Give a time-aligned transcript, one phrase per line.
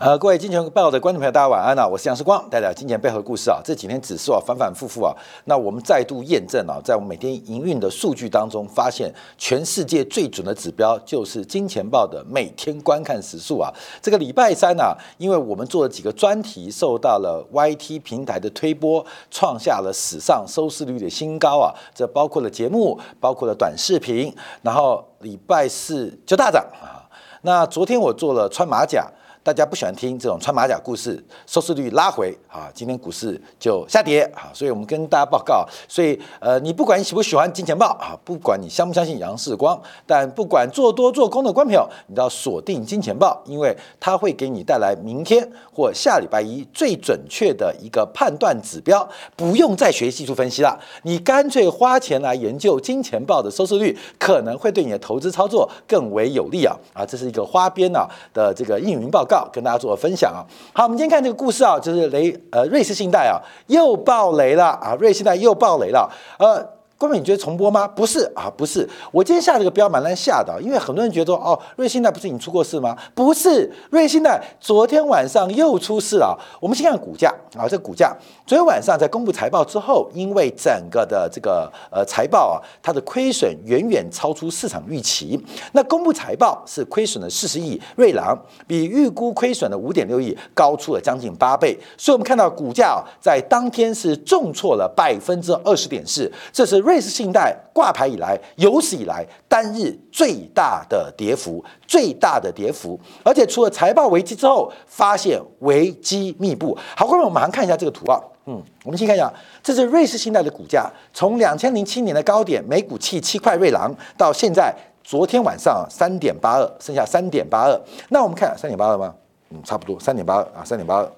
[0.00, 1.86] 呃，各位金钱报的观众朋友，大家晚安啊！
[1.86, 3.60] 我是杨世光，带来金钱背后的故事啊。
[3.64, 13.72] 这几天指数啊反反复复啊，那我们再度验证啊，在我们每天营运的数据当中，发现全世界最准的指标就是金钱报的每天观看时数啊。
[14.02, 21.72] 这个礼拜三呢，因为我们做了几个专题，受到了 YT 平台的推播，创下了史上收视率的新高啊。
[21.94, 27.06] 这包括了节目，包括了短视频，然后礼拜四就大涨啊。
[27.42, 29.08] 那昨天我做了穿马甲。
[29.46, 59.35] 大家不喜欢听这种穿马甲故事，收视率拉回啊，今天股市就下跌啊，所以我们跟大家报告，所以呃，你不管你喜不喜欢金钱豹啊，不管你相不相信杨世光，但不管做多做空的观朋友，你都要锁定金钱豹，因为它会给你带来明天或下礼拜一最准确的一个判断指标，不用再学技术分析了，你干脆花钱来研究金钱豹的收视率，可能会对你的投资操作更为有利啊啊，这是一个花边啊的这个应云报告。
[59.52, 66.75] 跟大家做个分享啊，好，我们今天看这个故事啊，就是雷呃瑞士信贷啊又爆雷了啊，瑞士信贷又爆雷了，呃。
[66.98, 67.86] 各位，你觉得重播吗？
[67.86, 68.88] 不是啊，不是。
[69.12, 72.96] 我今天下这个标蛮难下的，因为很多人觉得说哦，瑞信贷不是已经出过事吗？
[73.14, 76.38] 不是，瑞信贷昨天晚上又出事了。
[76.58, 85.38] 我们先看股价啊，这股价昨天晚上在公布财报之后，因为整个的这个呃财报啊，它的亏损远远超出市场预期。
[85.72, 88.34] 那公布财报是亏损了四十亿，瑞郎
[88.66, 91.78] 比预估亏损的五点六亿高出了将近八倍。
[91.98, 96.85] 所以我们看到股价在当天是重挫了百分之二十点四，这是。
[96.86, 106.78] 瑞士信贷挂牌以来有史以来单日最大的跌幅，最大的跌幅，而且除了财报危机之后，发现危机密布。
[106.96, 108.22] 好，各位，我们马上看一下这个图啊。
[108.44, 109.28] 嗯，我们先看一下，
[109.64, 117.80] 这是瑞士信贷的股价，从两千零七年的高点每股七七块瑞郎，到现在昨天晚上三点八二，剩下三点八二。
[118.10, 119.12] 那我们看三点八二吗？
[119.50, 121.12] 嗯，差不多三点八二啊，三点八二。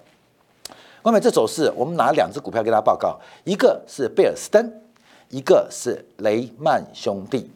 [1.02, 4.72] 外面这走势，我们拿两只股票给大家报告，一个是贝尔斯登。
[5.30, 7.50] 一个是雷曼兄弟，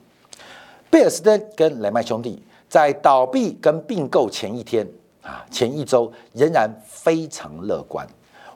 [0.91, 4.87] 贝尔斯登跟雷曼兄弟在倒闭跟并购前一天
[5.22, 8.06] 啊，前一周仍然非常乐观。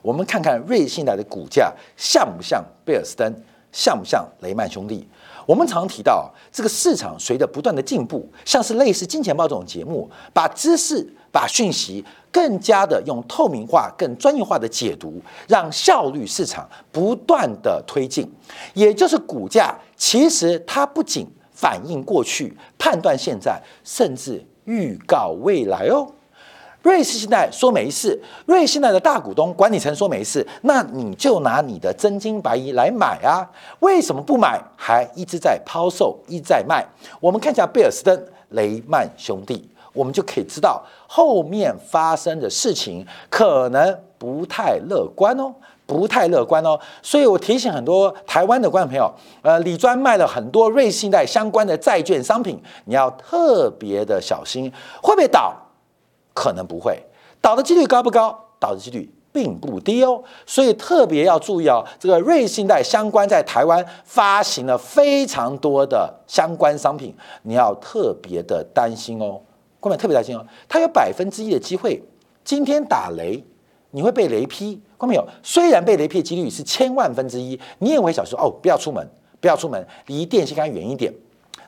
[0.01, 3.33] 我们看看瑞信来的股价像不像贝尔斯登，
[3.71, 5.07] 像不像雷曼兄弟？
[5.45, 11.13] 我们常提到这个市场随着不断的进步，像是类似金钱豹这种节目，把知识。
[11.29, 12.03] 把讯息
[12.37, 18.31] 更加的用透明化、更专业化的解读，让效率市场不断的推进，
[18.75, 26.07] 也就是股价其实它不仅反映过去、判断现在，甚至预告未来哦。
[26.83, 33.49] 瑞士信贷说没事，瑞士信贷的大股东管理层说没事，那你就拿你的真金白银来买啊？
[33.79, 34.63] 为什么不买？
[34.75, 36.85] 还一直在抛售，一直在卖？
[37.19, 39.67] 我们看一下贝尔斯登、雷曼兄弟。
[39.97, 45.51] 我们就可以知道后面发生的事情可能不太乐观哦，
[45.87, 46.79] 不太乐观哦。
[47.01, 54.71] 所以我提醒很多台湾的观众朋友，呃，李专卖了很多瑞信贷相关的债券商品，你要特别的小心，
[55.01, 55.55] 会不会倒？
[56.33, 57.01] 可能不会，
[57.41, 58.37] 倒的几率高不高？
[58.59, 60.23] 倒的几率并不低哦。
[60.45, 69.41] 所以特别要注意哦，这个瑞信贷相关在台湾发行了非常多的相关商品，你要特别的担心哦。
[69.87, 72.01] 观众特别担心哦，它有百分之一的机会
[72.43, 73.43] 今天打雷，
[73.91, 74.79] 你会被雷劈。
[74.97, 79.07] 观众有，虽然被雷劈的几率是千万分之一，你也会想说哦，不要出门，
[79.39, 81.13] 不要出门，离电线杆远一点。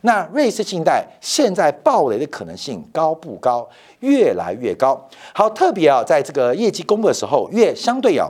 [0.02, 3.68] 那瑞士信贷现在暴雷的可能性高不高？
[4.00, 5.08] 越来越高。
[5.34, 8.28] 好，特别啊，在这个业绩公布的时候，越相对啊。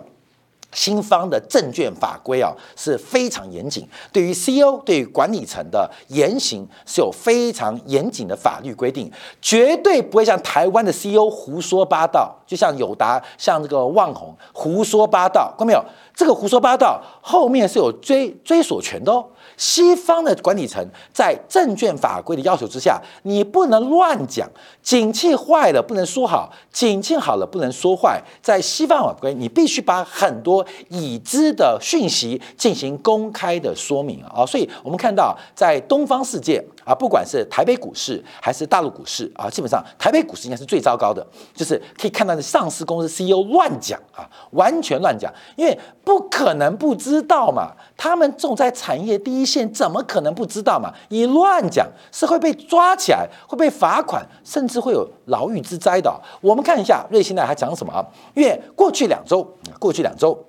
[0.71, 15.83] 新方的证券法规啊是非常严谨，对于 CEO 对于管理层的言行是有非常严谨的法律规定，绝对不会像台湾的 CEO 胡说八道，就像友达像这个旺宏胡说八道，看到没有？
[16.15, 19.25] 这个胡说八道后面是有追追索权的哦。
[19.59, 20.83] 西方的管理层
[21.13, 24.49] 在证券法规的要求之下，你不能乱讲。
[24.81, 28.19] 景气坏了不能说好，景气好了不能说坏。
[28.41, 34.45] 在西方法规，你必须把很多已知的讯息进行公开的说明啊。
[34.45, 50.91] 所以我们看到，在东方世界啊，不管是台北股市还是大陆股市啊，基本上台北股市应该是最糟糕的，就是可以看到的上市公司 CEO 乱讲啊，完全乱讲，因为不可能不知道嘛，他们种在产业第一线，怎么可能不知道嘛？
[51.09, 54.79] 你乱讲是会被抓起来，会被罚款，甚至。
[54.79, 56.09] 会有牢狱之灾的。
[56.39, 57.99] 我们看一下瑞信贷还讲什么啊？
[58.33, 59.45] 因为过去两周，
[59.77, 60.45] 过去两周，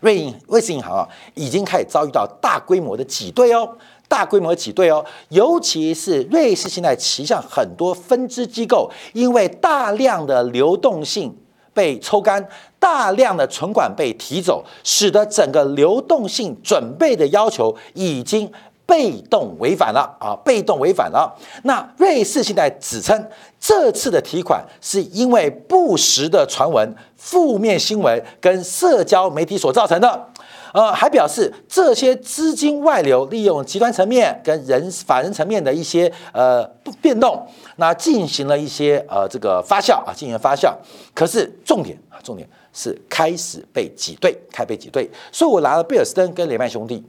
[0.00, 3.78] 瑞银瑞士银行啊，已经开始遭遇到大规模的挤兑哦。
[4.08, 11.34] 大规模挤兑哦，尤其是瑞士信贷旗下很多分支机构，因为大量的流动性
[11.76, 12.42] 被抽干，
[12.78, 18.50] 大量的存款被提走，使得整个流动性准备的要求已经
[18.86, 21.36] 被动违反了啊，被动违反了。
[21.64, 23.28] 那瑞士信贷指称，
[23.60, 30.28] 这次的提款是因为不实的传闻、负面新闻跟社交媒体所造成的。
[30.72, 36.64] 呃，还表示这些资金外流利用集团层面跟人法人层面的一些呃
[37.00, 37.46] 变动，
[37.76, 40.74] 那进行了一些呃这个发酵啊，进行发酵。
[41.14, 45.10] 可是重点啊，重点是开始被挤兑，开被挤兑。
[45.32, 47.04] 所以我拿了贝尔斯登跟雷曼兄弟，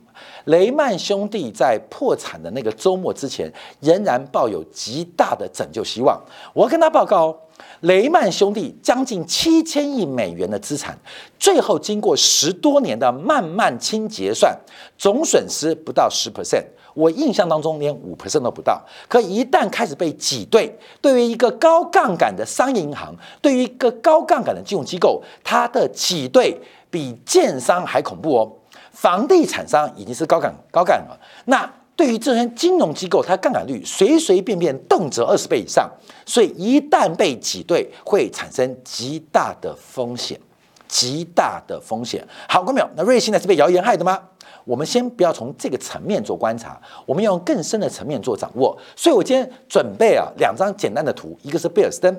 [0.46, 6.22] 雷曼兄弟在破产的那个周末之前，仍然抱有极大的拯救希望。
[6.54, 7.38] 我跟他报告。
[7.82, 10.98] 雷曼兄弟将近七千亿美元的资产，
[11.38, 14.58] 最后经过十多年的慢慢清结算，
[14.98, 16.64] 总损失不到十 percent。
[16.94, 18.84] 我印象当中连五 percent 都不到。
[19.08, 26.60] 可一旦开始被挤兑，对于一个高杠杆的商业银行，对于一个高杠杆的金融机构，它的挤兑
[26.90, 28.52] 比建商还恐怖哦。
[28.92, 31.72] 房地产商已经是高杠高杠了，那。
[31.98, 35.90] 对于这些金融机构，它杠杆率随随便便动辄二十倍以上，
[36.28, 40.40] 所以一旦被挤兑，会产生极大的风险，
[40.88, 42.26] 极大的风险。
[42.48, 44.22] 好，各位朋友，那瑞信呢是被谣言害的吗？
[44.64, 48.78] 我们先不要从这个层面做观察，我们要用更深的层面做掌握。
[48.96, 52.16] 所以我今天准备啊两张简单的图，一个是贝尔斯登。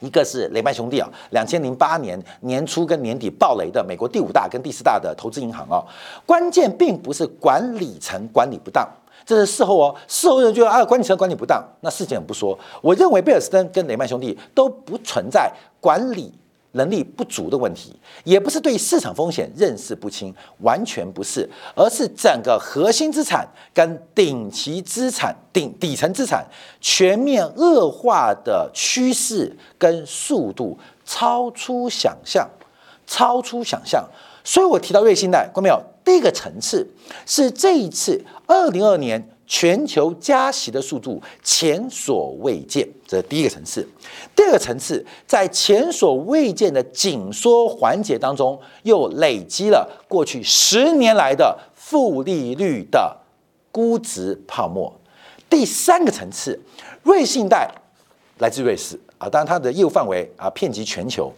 [0.00, 5.84] 一个是雷曼兄弟啊，两千零八年年初跟年底暴雷的美国第五大跟第四大的投资银行啊，
[6.26, 8.88] 关键并不是管理层管理不当，
[9.24, 16.32] 这是事后哦，事后人觉得啊管理层管理不当，那事情不说，我认为贝尔斯登跟雷曼兄弟都不存在管理。
[16.72, 17.94] 能力不足的问题，
[18.24, 26.46] 也不是对市场风险认识不清，完全不是，而是整个核心资产跟顶级资产、顶底层资产
[26.80, 32.48] 全面恶化的趋势跟速度超出想象，
[33.06, 34.08] 超出想象。
[34.44, 35.82] 所以我提到瑞信贷，看到没有？
[36.04, 36.88] 第一个层次
[37.26, 39.28] 是这一次二零二年。
[39.50, 43.84] 全球加息的速度前所未见，这是第一个层次。
[44.32, 53.16] 第二个层次，在前所未见的紧缩环节当中，又累积了过去十年来的负利率的
[53.72, 54.94] 估值泡沫。
[55.50, 56.58] 第三个层次，
[57.02, 57.68] 瑞信贷
[58.38, 61.32] 来自瑞士啊，当然它的业务范围啊遍及全球，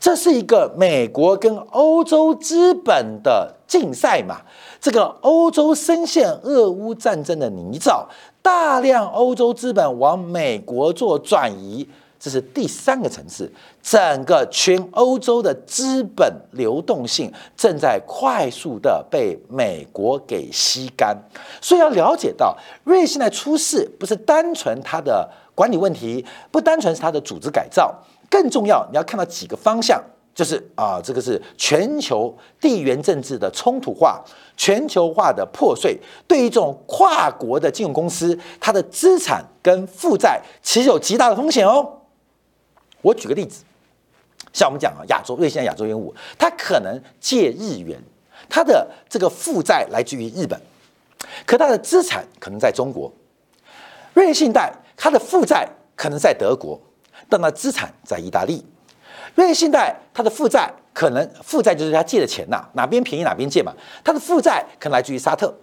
[0.00, 4.40] 这是一个美国跟欧洲资本的竞赛嘛。
[4.80, 8.04] 这个欧洲深陷俄乌战争的泥沼，
[8.40, 11.84] 大量欧洲资本往美国做转移，
[12.20, 13.52] 这是第三个层次。
[13.82, 21.16] 整个全欧洲的资本流动性正在快速的被美国给吸干，
[21.60, 27.92] 所以要了解到，瑞信在出事不是单纯它的管理问题，不单纯是它的组织改造，
[28.28, 30.02] 更重要，你要看到几个方向。
[30.34, 34.22] 就是啊，这个是全球地缘政治的冲突化、
[34.56, 35.98] 全球化的破碎，
[36.28, 41.84] 对于这种跨国的金融公司，它的资产跟负债其实有极大的风险哦。
[43.02, 43.64] 我举个例子，
[44.52, 48.00] 像我们讲啊，亚洲瑞信亚洲烟雾，它可能借日元，
[48.48, 50.56] 它的这个负债来自于日本，
[51.44, 53.12] 可它的资产可能在中国。
[54.14, 56.80] 瑞信贷它的负债可能在德国，
[57.28, 58.64] 但它资产在意大利。
[59.34, 63.72] 瑞信贷它的负债可能负债就是他借的钱呐，哪边便宜哪边借嘛。
[64.02, 65.54] 它的负债可能来自于沙特，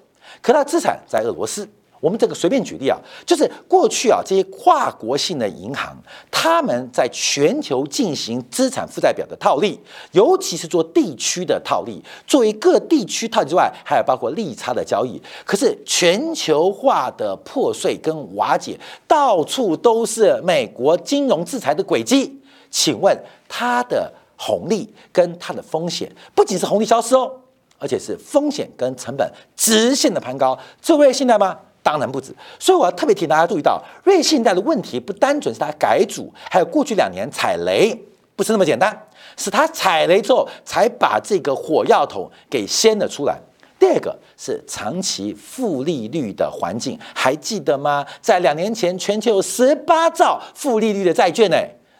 [0.41, 1.67] 可它资产在俄罗斯。
[2.05, 2.95] 我们这个随便举例啊，
[3.25, 5.97] 就是过去啊这些跨国性的银行，
[6.29, 9.79] 他们在全球进行资产负债表的套利，
[10.12, 12.00] 尤其是做地区的套利。
[12.27, 15.19] 作为各地区套利之外，还有包括利差的交易。
[15.43, 22.39] 可是全球化的破碎跟瓦解，到处都是美国金融制裁的轨迹。
[22.69, 23.17] 请问
[23.50, 27.31] 它的红利跟它的风险，不仅是红利消失哦，
[27.79, 30.55] 而且是风险跟成本直线的攀高。
[30.79, 31.57] 这瑞信贷吗？
[31.85, 32.35] 当然不止。
[32.59, 37.95] 所以我要特别提醒大家注意到，瑞信贷的问题不单纯是它改组，还有过去两年踩雷，
[38.35, 43.37] 不是那么简单，是它踩雷之后才把这个火药桶给掀了出来。
[43.77, 48.03] 第二个是长期负利率的环境，还记得吗？
[48.19, 51.57] 在两年前，全球有十八兆负利率的债券呢。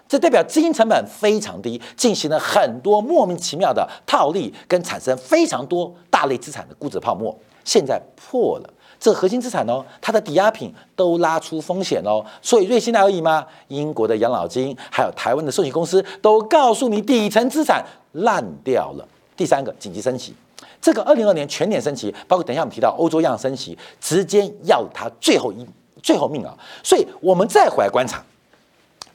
[0.08, 7.36] 这代表资金成本非常低，进行了很多莫名其妙的套利，跟产生非常多大类资产的估值泡沫。
[7.64, 12.26] 现在破了，这核心资产哦，它的抵押品都拉出风险哦。
[12.42, 13.46] 所以瑞信贷而已吗？
[13.68, 19.08] 英国的养老金，还有台湾的寿险公司都告诉你底层资产烂掉了。
[19.38, 20.34] 第三个紧急升级，
[20.82, 25.66] 这个二零二年全年升级，包括等一下我们提到欧洲央行升级，直接要他最后一
[26.02, 26.58] 最后命啊！
[26.84, 28.24] 所以我们再回来观察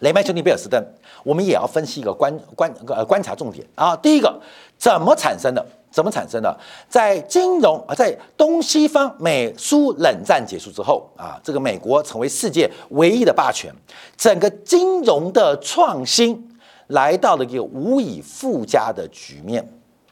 [0.00, 0.82] 雷曼兄弟、贝尔斯登，
[1.22, 3.96] 我们也要分析一个观观呃观察重点啊。
[3.96, 4.40] 第一个，
[4.76, 5.64] 怎么产生的？
[5.90, 6.56] 怎么产生的？
[6.88, 13.72] 在金融啊，在东西方美苏冷战结束之后啊，这个美国成为世界唯一的霸权，
[14.16, 16.48] 整个金融的创新
[16.88, 19.68] 来到了一个无以复加的局面。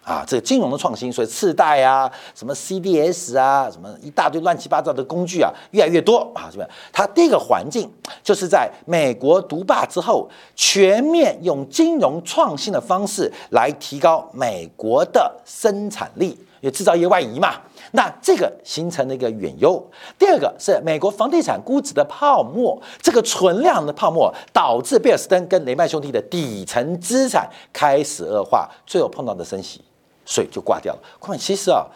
[0.08, 6.68] 啊，这个金融的创新，所以次贷啊，什么 CDS 啊，什么一大堆乱七八糟的工具啊，越来越多啊，是不是？
[6.90, 7.90] 它第一个环境
[8.22, 16.28] 就是在美国独霸之后，全面用金融创新的方式来提高美国的生产力，
[16.60, 17.56] 因为制造业外移嘛。
[17.92, 19.78] 那这个形成了一个远优。
[20.18, 29.82] 第二个是美国房地产估值的泡沫，这个存量的泡沫导致贝尔斯登跟雷曼兄弟的底层资产开始恶化，最后碰到的升息。
[30.28, 31.00] 水就挂掉了。
[31.18, 31.86] 况其实啊，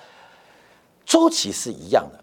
[1.05, 2.19] 周期是一样的，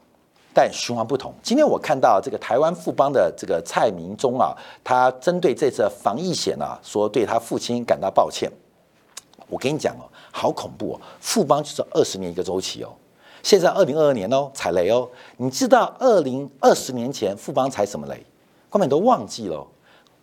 [0.52, 1.32] 但循环不同。
[1.44, 8.52] 今天我看到这个台湾富邦的这个蔡明忠啊，他针对这次防疫险啊，说对他父亲感到抱歉。
[9.48, 11.02] 我跟你讲哦，好恐怖哦！
[11.20, 12.90] 富邦就是二十年一个周期哦，
[13.44, 15.08] 现在二零二二年哦，踩雷哦。
[15.38, 18.26] 你知道二零二十年前富邦踩什么雷？
[18.70, 19.66] 后面都忘记了，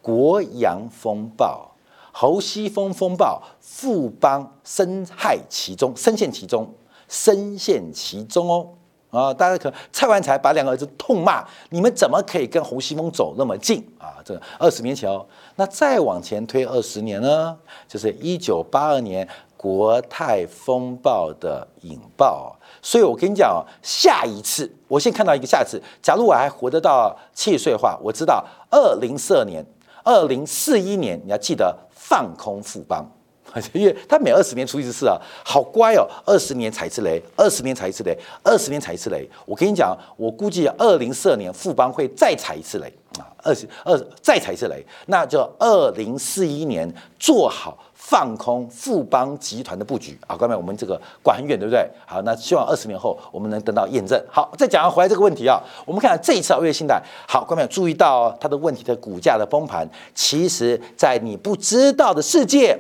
[0.03, 1.71] 国阳风暴。
[2.19, 6.75] 侯西风风暴，富邦深害其中，深陷其中，
[7.11, 8.71] 深陷其中哦！
[9.11, 14.17] 啊，大家可蔡万才把两个儿子痛骂，你们怎么可以跟侯西风走那么近啊？
[14.25, 17.55] 这二十年前哦，那再往前推二十年呢，
[17.87, 22.57] 就是一九八二年国泰风暴的引爆。
[22.81, 29.63] 所以我跟你讲，下一次我先看到一个下一次，假如我还活得到七十岁的话，我知道二零四二年、
[30.03, 31.77] 二零四一年，你要记得。
[32.09, 33.05] 放空富邦，
[33.75, 39.29] 因为他每二十年出一次事啊，好乖哦，二十年踩一次雷，二十年踩一次雷，二十年踩一次雷。
[39.45, 42.87] 我跟你讲，我估计二零四二年富邦会再踩一次雷
[43.19, 47.77] 啊，二十二再踩一次雷，那就二零四一年做好
[48.09, 50.37] 放空富邦集团的布局啊。
[50.37, 51.89] 各位，我们这个管很远，对不对？
[52.07, 54.23] 好，那希望二十年后我们能得到验证。
[54.31, 62.79] 好，再讲回来这个问题啊，我们看这一次啊，瑞信贷，好，各位注意到它的问题的股价的崩盘，其实在你不知道的世界。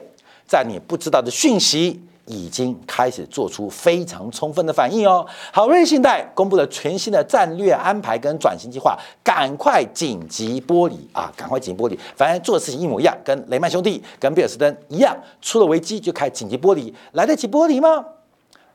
[0.49, 5.27] 在你不知道的讯息已经开始做出非常充分的反应哦。
[5.53, 11.33] 好，瑞信贷公布了全新的战略安排跟转型计划，赶快紧急剥离啊！
[11.37, 18.05] 赶快紧急剥离，反正做的事情一模一样，跟雷曼兄弟、跟贝尔斯登一样，出了危机就开紧急剥离，来得及剥离吗？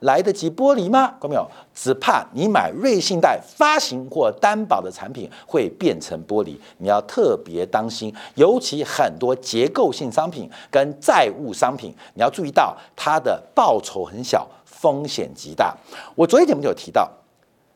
[0.01, 1.07] 来得及剥离吗？
[1.19, 1.47] 看到没有？
[1.73, 8.13] 只怕你买瑞信贷发行或担保的产品会变成剥离，你要特别当心。
[8.35, 15.75] 尤其很多结构性商品跟债务商品，你要注意到它的报酬很小，风险极大。
[16.15, 17.07] 我昨天节目就有提到，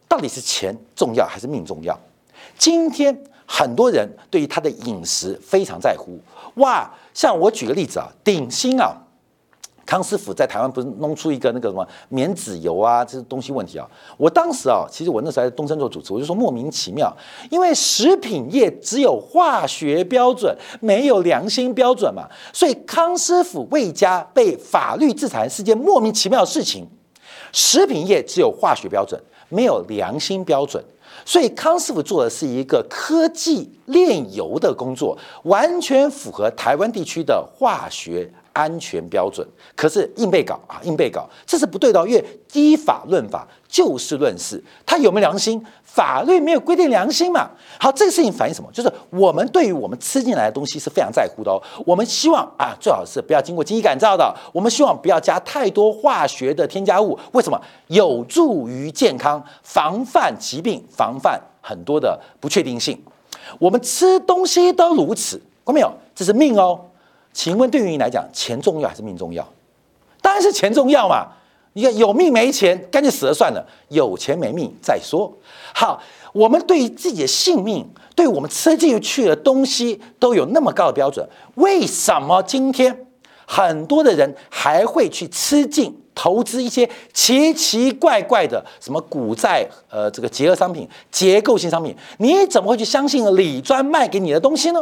[0.07, 1.95] 到底是钱重要还是命重要？
[2.57, 3.15] 今天
[3.45, 6.19] 很多人对于他的饮食非常在乎。
[6.55, 8.97] 哇，像我举个例子啊，鼎新啊。
[9.85, 13.87] 康师傅在台湾不是弄出一个那个什么免脂油啊，这些东西问题啊。
[14.17, 17.15] 我当时啊，其实我那时候在东森做主持，我就说莫名其妙，
[17.51, 26.87] 因为食品业只有化学标准，没有良心标准嘛，所以康师傅魏家被法律制裁是件莫名其妙的事情。
[27.51, 30.83] 食品业只有化学标准，没有良心标准，
[31.23, 38.29] 所以康师傅做的是一个科技炼油的工作，完全符合台湾地区的化学。
[38.55, 39.45] 安全标准，
[39.75, 41.99] 可是硬被搞啊，硬被搞，这是不对的。
[42.07, 45.61] 因为依法论法，就事论事，他有没有良心？
[45.83, 47.49] 法律没有规定良心嘛。
[47.77, 48.69] 好，这个事情反映什么？
[48.71, 51.61] 就是我们对于我们吃进来的东西是非常在乎的哦。
[51.85, 54.33] 我们希望啊，最好是不要经过精益改造的。
[54.53, 57.17] 我们希望不要加太多化学的添加物。
[57.33, 57.61] 为什么？
[57.87, 62.97] 有助于健康，防范疾病，防范很多的不确定性。
[63.59, 65.91] 我们吃东西都如此，看到没有？
[66.15, 66.79] 这是命哦。
[67.35, 69.45] 请问，对于你来讲，钱重要还是命重要？
[70.21, 71.27] 当然是钱重要嘛！
[71.73, 75.29] 你看，有命没钱，干脆死了算了；有钱没命再说。
[75.73, 76.01] 好，
[76.31, 83.05] 我们对于自己的性命，对我们吃进去的东西，都有那么高的标准，为什么今天
[83.45, 91.93] 很多的人还会去吃进、投资一些奇奇怪怪的什么股债、呃，这个结合商品、结构性商品？
[92.19, 94.81] 你怎么会去相信李专卖给你的东西呢？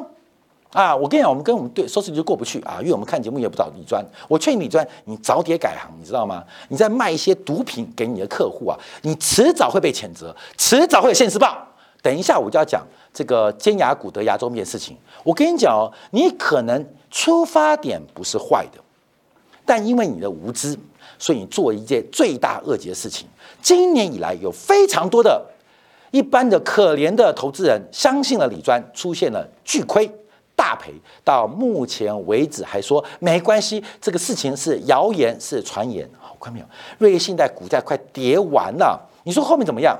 [0.74, 4.04] 啊，我跟你讲，我们跟我们对收视率就过不去啊，因为我们看节目也不找李专。
[4.28, 6.44] 我劝你李专，你早点改行，你知道吗？
[6.70, 11.56] 你在卖一些毒品给你的客户啊，你迟早会被谴责，迟早会有现世报。
[12.02, 14.98] 等一下我就要讲这个尖牙骨得牙周病的事情。
[15.24, 18.82] 我跟你讲哦，你可能出发点不是坏的，
[19.64, 20.78] 但因为你的无知，
[21.20, 23.28] 所以你做一件罪大恶极的事情。
[23.62, 25.46] 今年以来，有非常多的
[26.12, 30.12] 一般的可怜的投资人相信了李专，出现了巨亏
[30.56, 30.94] 大赔。
[31.24, 36.10] 到目前为止，还说没关系，这个事情是谣言，是传言。
[36.20, 36.66] 好，看没有？
[36.98, 39.98] 瑞信在股价快跌完了，你说后面怎么样？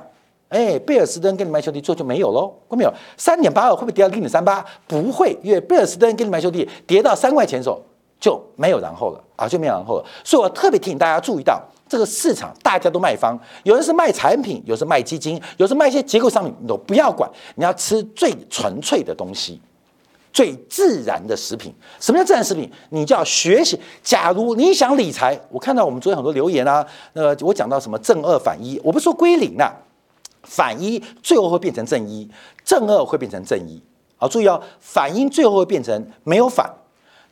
[0.50, 2.94] 哎，贝尔斯登跟你买兄弟做就没有喽，看没有？
[3.16, 4.64] 三点八二会不会跌到零点三八？
[4.86, 7.82] 不会，因为贝尔斯登跟你买兄弟跌到三块钱的时候
[8.20, 10.04] 就没有然后了啊，就没有然后了。
[10.22, 19.60] 所以我特别提醒大家注意到，这个市场大家都卖方，有人是卖产品，有人是卖基金，有是卖一些结构商品，你都不要管，你要吃最纯粹的东西，
[20.34, 21.72] 最自然的食品。
[21.98, 22.70] 什么叫自然食品？
[22.90, 23.80] 你就要学习。
[24.02, 29.72] 假如你想理财，我看到我们昨天很多留言啊，呃，我讲到什么正二反一，我不说归零啊。
[30.42, 32.28] 反一最后会变成正一，
[32.62, 33.82] 正二会变成正一。
[34.16, 36.70] 好，注意哦，反一最后会变成没有反，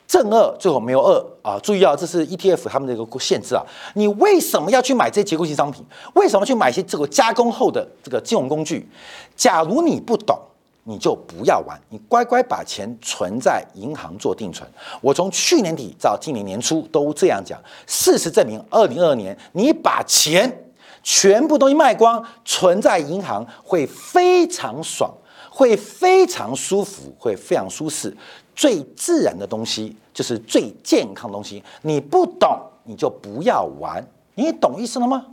[0.06, 1.58] 正二最后没有二啊。
[1.62, 3.62] 注意哦，这是 ETF 他们的一个限制啊。
[3.96, 5.84] 你为什么要去买这些结构性商品？
[6.14, 8.88] 为什么去买一些这个加工后的这个金融工具？
[9.36, 10.38] 假如你不懂，
[10.84, 14.68] 你就不要玩，你乖乖把钱存在银行做定存。
[15.00, 17.60] 我从去年底到今年年初都这样讲。
[17.86, 20.58] 事实证明，二零二二年你把钱。
[21.04, 25.12] 全部东西卖光，存在银行会非常爽，
[25.50, 28.16] 会非常舒服，会非常舒适。
[28.54, 31.60] 最自然的东西就是最健康的东西。
[31.80, 34.00] 你不懂，你就不要玩。
[34.36, 35.26] 你懂意思了吗？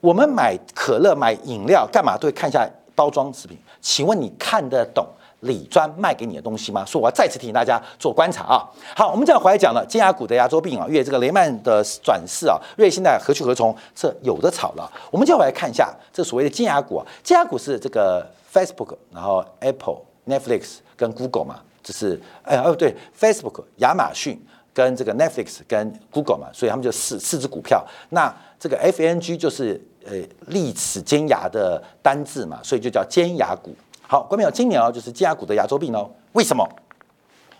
[0.00, 2.68] 我们买可乐、买饮料干嘛都会看一下
[3.02, 3.58] 包装食品。
[3.80, 5.04] 请问你看得懂？
[5.40, 6.84] 李专卖给你的东西吗？
[6.84, 8.62] 所以我要再次提醒大家做观察啊。
[8.94, 13.76] 好，我们这样回来讲了金牙股的牙周病啊，因为这个雷曼的转世啊，瑞现在何去何从？
[13.92, 14.88] 这有的炒了。
[15.10, 24.40] 我们就来看一下这所谓的金牙股啊，金牙股是这个 Facebook，然后 Apple、Netflix 跟 Google 嘛，这是哎哦对，Facebook、亚马逊
[24.72, 27.84] 跟这个 Netflix 跟 Google 嘛，所以他们就四四只股票。
[28.10, 30.16] 那这个 FNG 就是呃
[30.48, 33.74] 利齿尖牙的单字嘛，所以就叫尖牙骨。
[34.06, 34.50] 好，关没有？
[34.50, 36.10] 今年哦，就是尖牙骨的牙周病哦。
[36.32, 36.68] 为什么？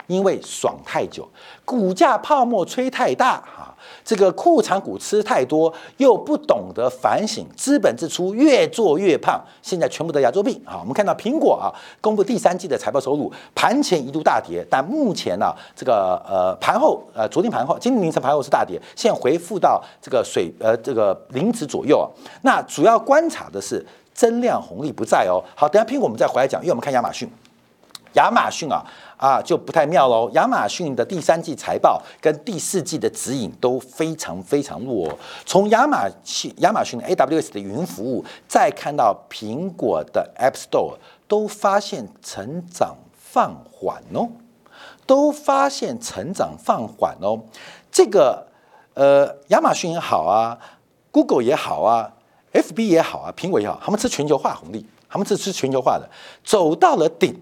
[0.08, 1.26] 因为爽太久，
[1.64, 3.71] 股价泡沫吹太大哈，
[4.04, 10.78] 这个库藏股吃太多，又不懂得反省，资本支出越做越胖，现在全部得牙周病啊。
[10.80, 22.06] 我们看到苹果啊，公布第三季的财报收入，盘前一度大跌，但目前呢，这个呃盘后呃昨天盘后，今天凌晨盘后是大跌，现在回复到这个水呃这个零值左右啊。
[22.42, 23.84] 那主要观察的是。
[24.14, 25.42] 增量红利不在哦。
[25.56, 27.26] 好，等下苹果我们再回来讲，因为我们看亚马逊，
[28.14, 28.84] 亚马逊啊
[29.16, 30.30] 啊就不太妙喽。
[30.34, 35.16] 亚马逊的第三季财报跟第四季的指引都非常非常弱。
[35.44, 40.96] 从亚马逊亚马逊的 AWS 的云服务，再看到苹果的 App Store，
[41.26, 44.28] 都发现成长放缓哦，
[45.06, 47.40] 都发现成长放缓哦。
[47.90, 48.46] 这个
[48.94, 50.58] 呃，亚马逊也好啊
[51.10, 52.12] ，Google 也好啊。
[52.54, 56.06] F B 也好啊，苹果也好，他们吃全球化红利，他们是吃全球化的，
[56.44, 57.34] 走到了顶，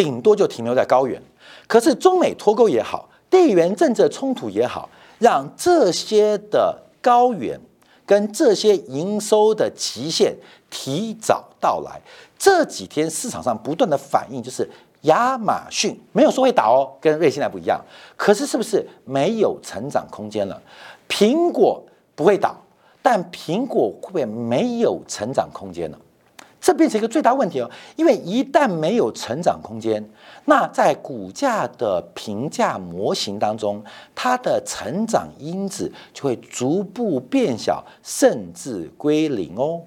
[0.00, 1.20] 顶多就停留在高原。
[1.66, 7.60] 可是中美脱钩也好，地缘政治冲突也好，让这些的高原
[8.06, 10.34] 跟这些营收的极限
[10.70, 12.00] 提早到来。
[12.38, 14.66] 这几天市场上不断的反应就是
[15.02, 17.78] 亚马逊没有说会倒哦，跟瑞现在不一样。
[18.16, 20.58] 可是是不是没有成长空间了？
[21.08, 21.82] 苹果
[22.14, 22.56] 不会倒。
[23.02, 25.96] 但苹果会不会没有成长空间呢？
[26.60, 27.70] 这变成一个最大问题哦。
[27.96, 30.04] 因为一旦没有成长空间，
[30.44, 33.82] 那在股价的评价模型当中，
[34.14, 39.82] 它的成长因子就会逐步变小，甚至归零哦。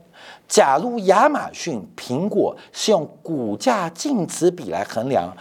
[0.47, 5.35] 假如亚马逊、苹果是用股价净值比来衡量，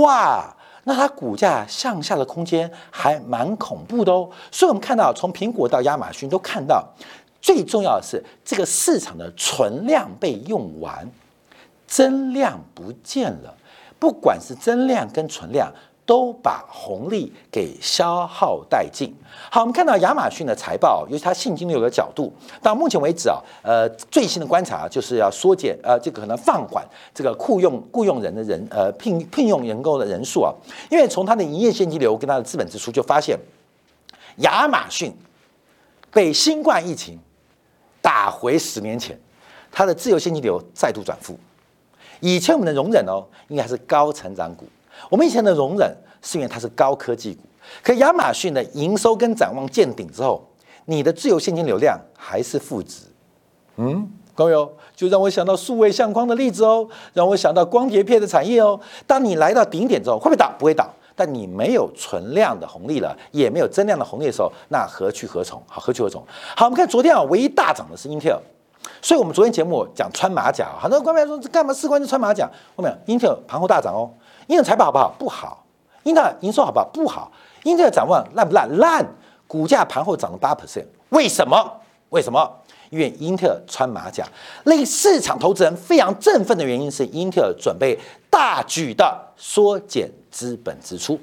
[0.00, 0.56] 哇！
[0.84, 6.82] 那它股价向下的空间还蛮恐怖的哦，所以我们看到从苹果到亚马逊都看到，
[7.40, 11.08] 最重要的是这个市场的存量被用完，
[11.86, 13.54] 增量不见了，
[13.98, 15.72] 不管是增量跟存量。
[16.06, 19.14] 都把红利给消耗殆尽。
[19.48, 30.52] 好，我们看到亚马逊的财报，由于它现金流的角度，到目前为止啊，呃，最新的观察就是要缩减，呃，这个可能放缓这个雇佣雇佣人的人，呃，聘聘用员工的人数啊。
[30.90, 33.38] 因为从它的营业现金流跟它的资本支出就发现，
[34.38, 35.14] 亚马逊
[36.10, 37.20] 被新冠疫情
[38.00, 39.18] 打回十年前，
[39.70, 41.38] 它的自由现金流再度转负。
[42.20, 44.66] 以前我们的容忍哦，应该还是高成长股。
[45.08, 47.40] 我们以前的容忍是因为它是高科技股，
[47.82, 50.46] 可亚马逊的营收跟展望见顶之后，
[50.84, 53.04] 你的自由现金流量还是负值。
[53.76, 58.78] 嗯，朋友就让我想到数位相框的例子哦，让我想到光碟片的产业哦。
[59.06, 60.52] 当你来到顶点之后，会不会倒？
[60.58, 60.92] 不会倒。
[61.20, 65.62] 但你没有存量的红利了，也没有增量的红利的时候，那何去何从？
[65.68, 66.24] 好，何去何从？
[66.56, 68.40] 好，我们看昨天啊，唯一大涨的是英特尔，
[69.02, 72.48] 所以我们昨天节目讲穿马甲，很多观众说干嘛事关就穿马甲？
[72.74, 74.08] 后面英特尔盘后大涨哦，
[74.46, 75.14] 英特尔财报好不好？
[75.18, 75.62] 不好，
[76.04, 76.88] 英特尔营收好不好？
[76.90, 77.30] 不好，
[77.64, 78.66] 英特尔展望烂不烂？
[78.78, 79.06] 烂，
[79.46, 81.70] 股价盘后涨了八 percent，为什么？
[82.08, 82.50] 为什么？
[82.90, 84.26] 因为英特尔穿马甲，
[84.64, 87.98] 令市场投资人非常振奋的原因是，英特尔准备
[88.28, 91.18] 大举的缩减资本支出。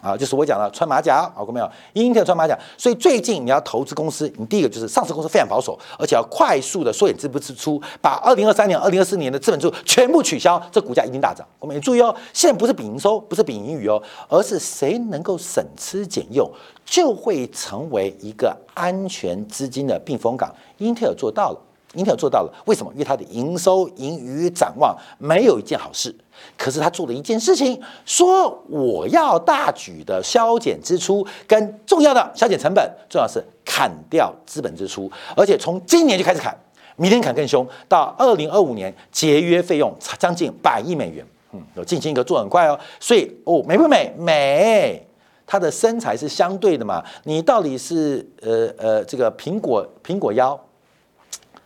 [0.00, 1.70] 啊，就是我讲的穿马甲，好过没有？
[1.94, 11.46] 英特尔穿马甲，所以最近你要投资公司，你第一个就是上市公司非常保守，而且要快速的缩减资本支出，把二零二三年、二零二四年的资本支出全部取消，这股价一定大涨。
[11.58, 16.50] 我们也注意哦，现在不是比营收，不是比盈余哦，而是谁能够省吃俭用，
[16.84, 20.54] 就会成为一个安全资金的避风港。
[20.78, 21.58] 英特尔做到了。
[21.94, 22.92] 英特尔做到了，为什么？
[22.92, 26.14] 因为它的营收、盈余展望没有一件好事。
[26.58, 36.54] 可是他做了一件事情，说我要大举的削减支出，跟重要的削减成本，重要是砍掉资本支出，而且从今年就开始砍，
[36.96, 41.24] 明年砍更凶，到二零二五年节约费用将近百亿美元。
[41.52, 42.78] 嗯，有进行一个做很快哦。
[42.98, 44.12] 所以哦，美不美？
[44.18, 45.06] 美。
[45.46, 47.02] 它的身材是相对的嘛？
[47.24, 50.58] 你到底是呃呃这个苹果苹果腰？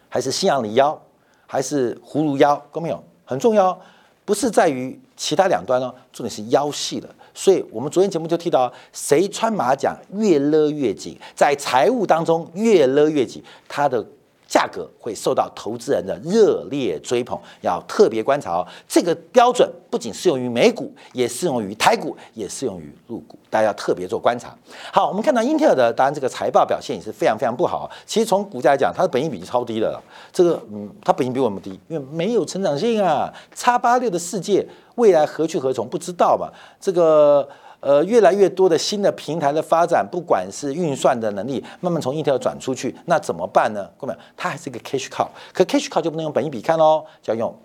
[0.09, 1.01] 还是西洋的腰，
[1.47, 3.03] 还是葫芦腰，各位没有？
[3.25, 3.79] 很重要，
[4.25, 7.09] 不是在于其他两端哦，重点是腰细的。
[7.35, 14.05] 所以我们昨天节目就提到，谁穿马甲越勒越紧，在财务当中越勒越紧，他的。
[14.49, 18.67] 价格会受到投资人的热烈追捧，要特别观察哦。
[18.89, 24.57] 这个标准不仅适用于美股，也适用于台股，也适用于陆股，大家要特别做观察。
[24.91, 27.91] 好，我们看到英特尔的，当然这个财报表现也是非常非常不好。
[28.07, 30.03] 其实从股价来讲，它的本益比超低的了。
[30.33, 33.31] 这个，嗯，它本益比我们低，因为没有成长性啊。
[33.55, 36.49] 叉八六的世界未来何去何从，不知道嘛？
[36.81, 37.47] 这个。
[37.81, 43.89] 呃，越来越多的新的平台的发展，不管是运算的能力，慢慢从英特尔转出去，那怎么办呢？
[43.97, 47.57] 各位，它还是一个 cash cow，可 cash cow 就不能用本益比看喽，就要用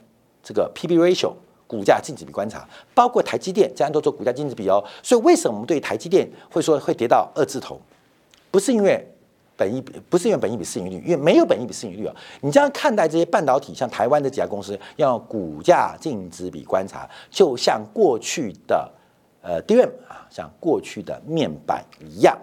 [0.44, 1.34] 这个 P/B ratio
[1.66, 4.84] 股价净值比观察，包括台积电，这样都做股价净值比哦。
[5.02, 7.82] 所以为什么我们对台积电会说会跌到二字头？
[8.52, 9.04] 不是因为
[9.58, 12.14] 本益比，不是因为本益比市盈率，因为没有本益比市盈率啊。
[12.42, 18.88] 你这样看待这些半导体，像台湾的几家公司，要股价净值比观察，就像过去的。
[19.44, 22.36] 呃，DRAM 啊，像过去的面板一样，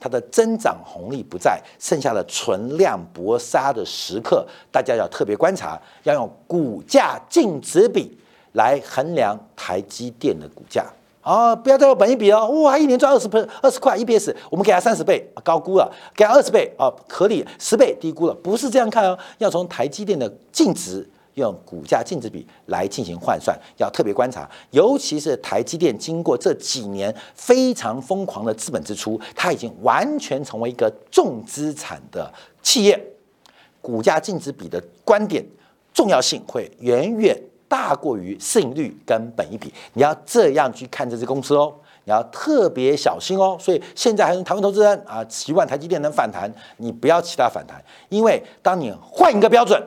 [0.00, 8.18] 它的增长红利不在，剩下的存量搏杀的时刻，大家要特别观察，要用股价净值比
[8.54, 10.84] 来衡量台积电的股价
[11.22, 21.08] 啊，不要再用本益比哦，哇，一年赚二十倍、二十块 EPS，我们给它三十倍，高估了；给它二十倍啊，合理；十倍低估了，不是这样看哦，要从台积电的净值。
[21.38, 32.30] 用股价净值比来进行换算，要特别观察，尤其是台积电经过这几年非常疯狂的资本支出，它已经完全成为一个重资产的
[32.62, 33.00] 企业，
[33.80, 35.44] 股价净值比的观点
[35.94, 41.72] 重要性会远远大过于市盈率跟本益比，你要这样去看这支公司哦，
[42.04, 43.56] 你要特别小心哦。
[43.60, 49.80] 所以现在还是台湾投资人啊，期望台积电能反弹，你不要期待反弹，因为当你换一个标准。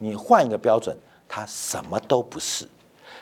[0.00, 0.96] 你换一个标准，
[1.28, 2.66] 它什么都不是。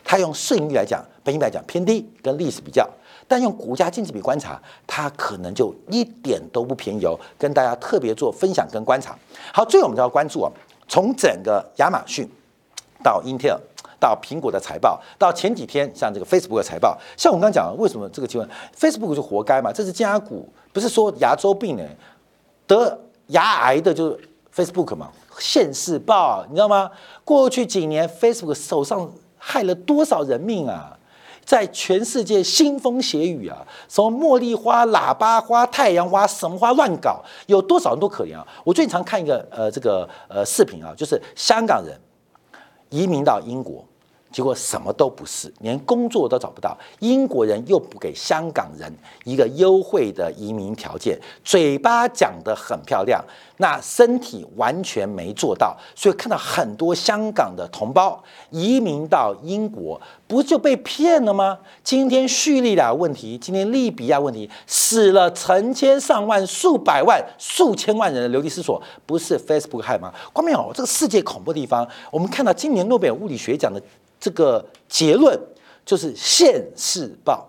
[0.05, 2.83] 它用市盈率来讲，本益比来讲偏低，跟历史比较；
[3.27, 7.19] 但用股价净值比观察，它可能就一点都不便宜哦。
[7.37, 9.15] 跟大家特别做分享跟观察。
[9.53, 10.51] 好，最后我们就要关注啊，
[10.87, 12.27] 从整个亚马逊
[13.03, 13.59] 到 Intel
[14.01, 19.71] 到苹果的财报，到前几天像这个 Facebook 的财报，像我刚刚讲，为什么这个新闻 Facebook 就活该嘛？
[19.73, 21.85] 这是加股，不是说牙周病呢，
[22.67, 25.11] 得牙癌的就是 Facebook 嘛？
[25.39, 26.91] 现世报，你知道吗？
[27.25, 30.95] 过去几年，Facebook 手上害了多少人命啊？
[31.45, 38.47] 在全世界腥风血雨啊，什么茉莉花、喇叭花、太阳花，什么花乱搞，有多少人都可怜啊！
[38.65, 41.99] 我最近常看一个呃这个呃视频啊，就是香港人
[42.91, 43.83] 移民到英国。
[44.31, 46.77] 结果什么都不是，连工作都找不到。
[47.01, 48.93] 英国人又不给香港人
[49.25, 53.25] 一个优惠的移民条件，嘴巴讲得很漂亮，
[53.57, 55.77] 那身体完全没做到。
[55.95, 61.59] 所以看到很多香港的同胞移民到英国，不就被骗了吗？
[61.83, 70.13] 今天叙利亚问题，今天利比亚问题，死了成千上万、数百万、数千万人的流离失所，不是 Facebook 害吗？
[70.35, 73.83] 光没有这个世界恐怖的地方，我们看到今年诺贝尔物理学奖的。
[74.21, 75.39] 这个结论
[75.85, 77.49] 就是《现世报》，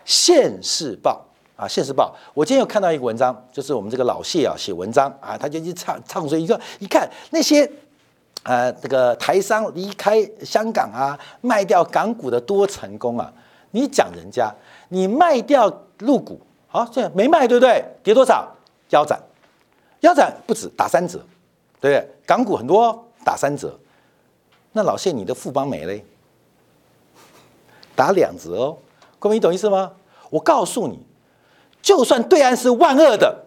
[0.04, 1.24] 《现世报》
[1.62, 2.14] 啊，《现世报》。
[2.34, 7.70] 我今天有看到一个文章，就是我们这个老谢啊写文章啊，他就一唱唱说一个，一看那些
[8.42, 13.32] 呃这个台商离开香港啊，卖掉港股的多成功啊！
[13.72, 14.54] 你讲人家，
[14.88, 17.84] 你卖掉入股，好，现在没卖，对不对？
[18.02, 18.50] 跌多少？
[18.90, 19.20] 腰斩，
[20.00, 21.18] 腰斩不止打三折，
[21.80, 22.08] 对不对？
[22.24, 23.76] 港股很多打三折，
[24.76, 26.04] 那老谢你的富邦美嘞，
[27.94, 28.76] 打两折哦，
[29.18, 29.92] 各位你懂意思吗？
[30.28, 30.98] 我告诉你，
[31.80, 33.46] 就算对岸是万恶的，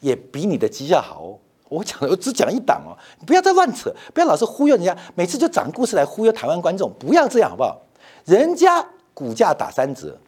[0.00, 1.38] 也比你的绩效好哦。
[1.68, 7.80] 我讲的我只讲一档哦，你不要再乱扯，不要老是忽悠人家，每次就讲故事来忽悠台湾观众，不要这样好不好？
[8.24, 8.84] 人家
[9.14, 10.18] 股价打三折，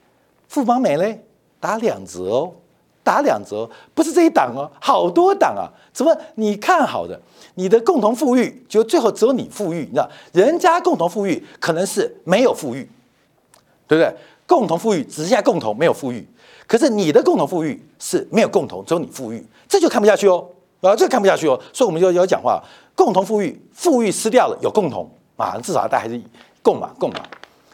[0.46, 1.26] 富邦美嘞
[1.58, 2.52] 打两折哦。
[3.06, 5.70] 打两折，不是这一档哦，好多档啊！
[5.92, 7.16] 怎么你看好的，
[7.54, 10.10] 你的共同富裕，就最后只有你富裕，你知道？
[10.32, 12.90] 人家共同富裕可能是没有富裕，
[13.86, 14.12] 对不对？
[14.44, 16.26] 共同富裕只剩下共同，没有富裕。
[16.66, 20.44] 可是你的共同富裕是没有共同，只有你富裕，这就看不下去哦，
[20.80, 21.56] 啊，这看不下去哦。
[21.72, 22.60] 所以我们就要讲话，
[22.96, 26.20] 共同富裕，富裕失掉了，有共同啊，至少大家还是
[26.60, 27.20] 共嘛，共嘛。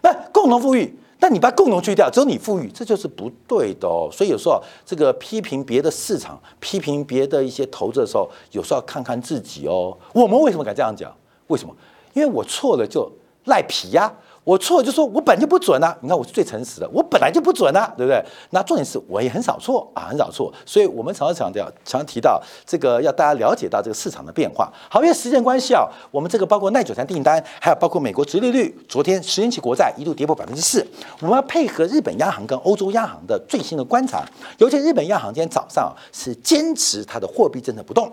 [0.02, 0.94] 那共同富裕。
[1.22, 4.08] 但你把共同去掉，只有你富裕，这就是不对的哦。
[4.10, 9.96] 所以有时候这个批评别的市场、批评别的一些投资的时候，有时候要看看自己哦。
[10.12, 11.14] 我们为什么敢这样讲？
[11.46, 11.72] 为什么？
[12.12, 13.08] 因为我错了就
[13.44, 14.12] 赖皮呀。
[14.44, 15.96] 我错就说，我本就不准啊！
[16.00, 18.20] 你看我是最诚实的，我本来就不准啊，对不对？
[18.50, 20.52] 那重点是我也很少错啊，很少错。
[20.66, 24.68] 所以我们常常强调，常提到这个，要大家了解到这个市场的变化。
[24.90, 30.84] 好，因为时间关系啊，我们这个包括耐久材订单，还有包括美国殖利率，昨天十年期国债一度跌破百分之四。
[31.20, 34.24] 我们要配合日本央行跟欧洲央行的最新的观察，
[34.58, 38.10] 尤其日本央行今天早上是坚持它的货币政策不动，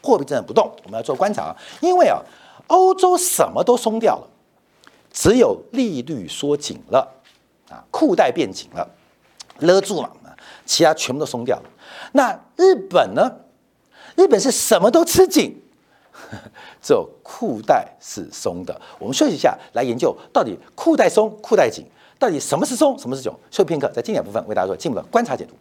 [0.00, 2.20] 货币政策不动，我们要做观察，因为啊，
[2.68, 4.28] 欧洲什么都松掉了。
[5.14, 7.08] 只有利率缩紧了，
[7.70, 8.86] 啊，裤带变紧了，
[9.60, 10.12] 勒住了，
[10.66, 11.62] 其他全部都松掉了。
[12.12, 13.30] 那日本呢？
[14.16, 15.60] 日本是什么都吃紧，
[16.82, 18.80] 只有裤带是松的。
[18.98, 21.84] 我们休息一下，来研究到底裤带松、裤带紧，
[22.18, 23.32] 到底什么是松，什么是紧？
[23.50, 25.54] 休息片刻，在经典部分为大家做进一步的观察解读。